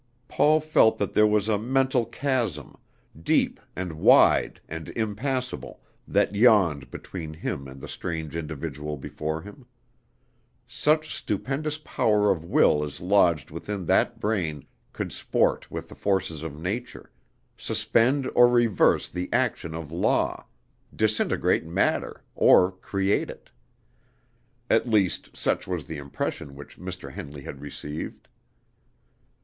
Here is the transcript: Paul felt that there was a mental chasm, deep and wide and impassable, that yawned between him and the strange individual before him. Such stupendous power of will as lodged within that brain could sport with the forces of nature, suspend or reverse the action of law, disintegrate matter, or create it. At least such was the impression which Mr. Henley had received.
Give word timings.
Paul 0.27 0.59
felt 0.61 0.97
that 0.97 1.13
there 1.13 1.27
was 1.27 1.47
a 1.47 1.59
mental 1.59 2.07
chasm, 2.07 2.75
deep 3.21 3.59
and 3.75 3.93
wide 3.93 4.59
and 4.67 4.89
impassable, 4.89 5.79
that 6.07 6.33
yawned 6.33 6.89
between 6.89 7.35
him 7.35 7.67
and 7.67 7.79
the 7.79 7.87
strange 7.87 8.35
individual 8.35 8.97
before 8.97 9.43
him. 9.43 9.67
Such 10.67 11.13
stupendous 11.15 11.77
power 11.77 12.31
of 12.31 12.43
will 12.43 12.83
as 12.83 12.99
lodged 12.99 13.51
within 13.51 13.85
that 13.85 14.19
brain 14.19 14.65
could 14.91 15.11
sport 15.11 15.69
with 15.69 15.87
the 15.87 15.93
forces 15.93 16.41
of 16.41 16.59
nature, 16.59 17.11
suspend 17.55 18.27
or 18.33 18.47
reverse 18.47 19.07
the 19.07 19.29
action 19.31 19.75
of 19.75 19.91
law, 19.91 20.47
disintegrate 20.95 21.63
matter, 21.67 22.23
or 22.33 22.71
create 22.71 23.29
it. 23.29 23.51
At 24.67 24.87
least 24.89 25.37
such 25.37 25.67
was 25.67 25.85
the 25.85 25.97
impression 25.97 26.55
which 26.55 26.79
Mr. 26.79 27.11
Henley 27.13 27.43
had 27.43 27.61
received. 27.61 28.27